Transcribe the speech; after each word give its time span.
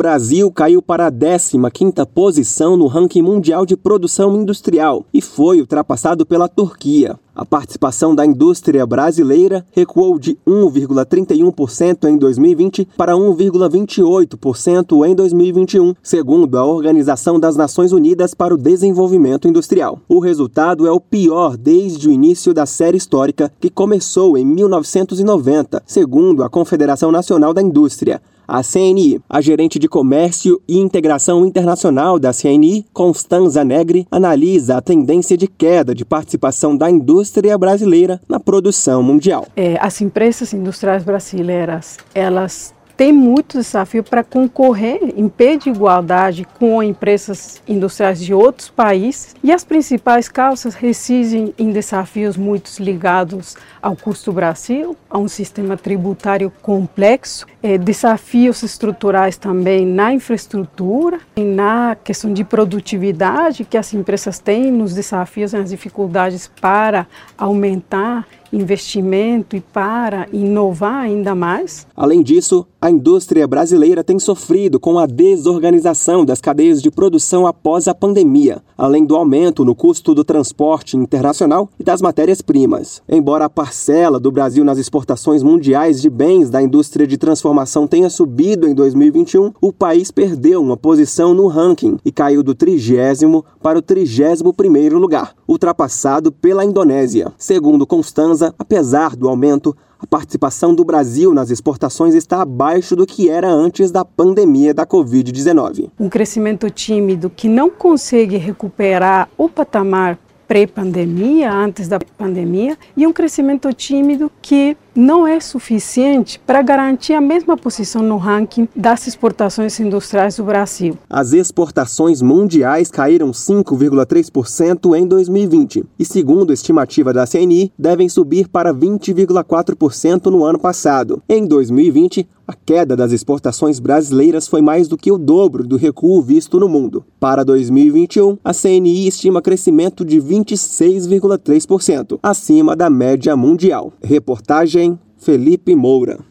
Brasil 0.00 0.50
caiu 0.50 0.80
para 0.80 1.08
a 1.08 1.12
15ª 1.12 2.06
posição 2.06 2.74
no 2.74 2.86
ranking 2.86 3.20
mundial 3.20 3.66
de 3.66 3.76
produção 3.76 4.34
industrial 4.34 5.04
e 5.12 5.20
foi 5.20 5.60
ultrapassado 5.60 6.24
pela 6.24 6.48
Turquia. 6.48 7.18
A 7.40 7.44
participação 7.46 8.14
da 8.14 8.26
indústria 8.26 8.84
brasileira 8.84 9.64
recuou 9.72 10.18
de 10.18 10.36
1,31% 10.46 12.06
em 12.06 12.18
2020 12.18 12.86
para 12.98 13.14
1,28% 13.14 15.08
em 15.08 15.14
2021, 15.14 15.94
segundo 16.02 16.58
a 16.58 16.66
Organização 16.66 17.40
das 17.40 17.56
Nações 17.56 17.92
Unidas 17.92 18.34
para 18.34 18.52
o 18.52 18.58
Desenvolvimento 18.58 19.48
Industrial. 19.48 19.98
O 20.06 20.18
resultado 20.18 20.86
é 20.86 20.92
o 20.92 21.00
pior 21.00 21.56
desde 21.56 22.10
o 22.10 22.12
início 22.12 22.52
da 22.52 22.66
série 22.66 22.98
histórica, 22.98 23.50
que 23.58 23.70
começou 23.70 24.36
em 24.36 24.44
1990, 24.44 25.82
segundo 25.86 26.44
a 26.44 26.50
Confederação 26.50 27.10
Nacional 27.10 27.54
da 27.54 27.62
Indústria. 27.62 28.20
A 28.52 28.64
CNI, 28.64 29.20
a 29.28 29.40
gerente 29.40 29.78
de 29.78 29.86
Comércio 29.86 30.60
e 30.66 30.76
Integração 30.76 31.46
Internacional 31.46 32.18
da 32.18 32.32
CNI, 32.32 32.84
Constanza 32.92 33.62
Negri, 33.62 34.08
analisa 34.10 34.76
a 34.76 34.82
tendência 34.82 35.36
de 35.36 35.46
queda 35.46 35.94
de 35.94 36.04
participação 36.04 36.76
da 36.76 36.90
indústria 36.90 37.29
brasileira 37.58 38.20
na 38.28 38.40
produção 38.40 39.02
mundial. 39.02 39.46
É, 39.56 39.76
as 39.80 40.00
empresas 40.00 40.52
industriais 40.52 41.04
brasileiras, 41.04 41.98
elas 42.14 42.74
tem 43.00 43.14
muito 43.14 43.56
desafio 43.56 44.04
para 44.04 44.22
concorrer 44.22 45.14
em 45.16 45.26
pé 45.26 45.56
de 45.56 45.70
igualdade 45.70 46.46
com 46.58 46.82
empresas 46.82 47.62
industriais 47.66 48.20
de 48.20 48.34
outros 48.34 48.68
países. 48.68 49.34
E 49.42 49.50
as 49.50 49.64
principais 49.64 50.28
causas 50.28 50.74
residem 50.74 51.54
em 51.58 51.70
desafios 51.70 52.36
muito 52.36 52.70
ligados 52.78 53.56
ao 53.80 53.96
custo 53.96 54.30
Brasil, 54.30 54.94
a 55.08 55.16
um 55.16 55.28
sistema 55.28 55.78
tributário 55.78 56.52
complexo, 56.60 57.46
eh, 57.62 57.78
desafios 57.78 58.62
estruturais 58.62 59.38
também 59.38 59.86
na 59.86 60.12
infraestrutura 60.12 61.20
na 61.38 61.96
questão 62.04 62.30
de 62.30 62.44
produtividade 62.44 63.64
que 63.64 63.78
as 63.78 63.94
empresas 63.94 64.38
têm, 64.38 64.70
nos 64.70 64.94
desafios 64.94 65.54
e 65.54 65.56
nas 65.56 65.70
dificuldades 65.70 66.50
para 66.60 67.06
aumentar 67.38 68.26
investimento 68.52 69.56
e 69.56 69.60
para 69.60 70.26
inovar 70.32 71.04
ainda 71.04 71.34
mais. 71.34 71.86
Além 71.96 72.22
disso, 72.22 72.66
a 72.80 72.90
indústria 72.90 73.46
brasileira 73.46 74.02
tem 74.02 74.18
sofrido 74.18 74.80
com 74.80 74.98
a 74.98 75.06
desorganização 75.06 76.24
das 76.24 76.40
cadeias 76.40 76.80
de 76.80 76.90
produção 76.90 77.46
após 77.46 77.86
a 77.86 77.94
pandemia, 77.94 78.62
além 78.76 79.04
do 79.04 79.16
aumento 79.16 79.64
no 79.64 79.74
custo 79.74 80.14
do 80.14 80.24
transporte 80.24 80.96
internacional 80.96 81.68
e 81.78 81.84
das 81.84 82.00
matérias-primas. 82.00 83.02
Embora 83.08 83.44
a 83.44 83.50
parcela 83.50 84.18
do 84.18 84.32
Brasil 84.32 84.64
nas 84.64 84.78
exportações 84.78 85.42
mundiais 85.42 86.00
de 86.00 86.08
bens 86.08 86.48
da 86.48 86.62
indústria 86.62 87.06
de 87.06 87.18
transformação 87.18 87.86
tenha 87.86 88.08
subido 88.08 88.66
em 88.66 88.74
2021, 88.74 89.52
o 89.60 89.72
país 89.72 90.10
perdeu 90.10 90.62
uma 90.62 90.76
posição 90.76 91.34
no 91.34 91.46
ranking 91.48 91.98
e 92.04 92.10
caiu 92.10 92.42
do 92.42 92.54
trigésimo 92.54 93.44
para 93.62 93.78
o 93.78 93.82
trigésimo 93.82 94.54
primeiro 94.54 94.98
lugar, 94.98 95.34
ultrapassado 95.50 96.30
pela 96.30 96.64
Indonésia. 96.64 97.32
Segundo 97.36 97.84
Constanza, 97.84 98.54
apesar 98.56 99.16
do 99.16 99.28
aumento, 99.28 99.76
a 99.98 100.06
participação 100.06 100.72
do 100.72 100.84
Brasil 100.84 101.34
nas 101.34 101.50
exportações 101.50 102.14
está 102.14 102.40
abaixo 102.40 102.94
do 102.94 103.04
que 103.04 103.28
era 103.28 103.50
antes 103.50 103.90
da 103.90 104.04
pandemia 104.04 104.72
da 104.72 104.86
Covid-19. 104.86 105.90
Um 105.98 106.08
crescimento 106.08 106.70
tímido 106.70 107.28
que 107.28 107.48
não 107.48 107.68
consegue 107.68 108.36
recuperar 108.36 109.28
o 109.36 109.48
patamar 109.48 110.16
pré-pandemia, 110.46 111.52
antes 111.52 111.86
da 111.86 111.98
pandemia, 112.16 112.76
e 112.96 113.06
um 113.06 113.12
crescimento 113.12 113.72
tímido 113.72 114.30
que 114.40 114.76
não 114.94 115.26
é 115.26 115.40
suficiente 115.40 116.40
para 116.46 116.62
garantir 116.62 117.14
a 117.14 117.20
mesma 117.20 117.56
posição 117.56 118.02
no 118.02 118.16
ranking 118.16 118.68
das 118.74 119.06
exportações 119.06 119.78
industriais 119.80 120.36
do 120.36 120.44
Brasil. 120.44 120.96
As 121.08 121.32
exportações 121.32 122.22
mundiais 122.22 122.90
caíram 122.90 123.30
5,3% 123.30 124.96
em 124.96 125.06
2020 125.06 125.84
e, 125.98 126.04
segundo 126.04 126.50
a 126.50 126.54
estimativa 126.54 127.12
da 127.12 127.26
CNI, 127.26 127.72
devem 127.78 128.08
subir 128.08 128.48
para 128.48 128.74
20,4% 128.74 130.26
no 130.26 130.44
ano 130.44 130.58
passado. 130.58 131.22
Em 131.28 131.46
2020, 131.46 132.28
a 132.50 132.52
queda 132.52 132.96
das 132.96 133.12
exportações 133.12 133.78
brasileiras 133.78 134.48
foi 134.48 134.60
mais 134.60 134.88
do 134.88 134.96
que 134.96 135.12
o 135.12 135.16
dobro 135.16 135.64
do 135.64 135.76
recuo 135.76 136.20
visto 136.20 136.58
no 136.58 136.68
mundo. 136.68 137.04
Para 137.20 137.44
2021, 137.44 138.38
a 138.42 138.52
CNI 138.52 139.06
estima 139.06 139.40
crescimento 139.40 140.04
de 140.04 140.20
26,3%, 140.20 142.18
acima 142.20 142.74
da 142.74 142.90
média 142.90 143.36
mundial. 143.36 143.92
Reportagem 144.02 144.89
Felipe 145.22 145.76
Moura. 145.76 146.29